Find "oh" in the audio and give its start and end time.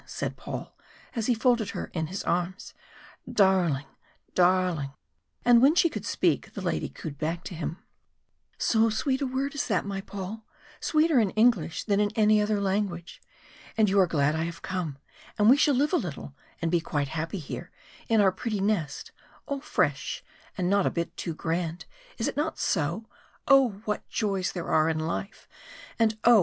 23.47-23.83, 26.23-26.39